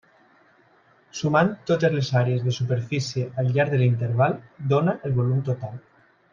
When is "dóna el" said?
4.75-5.19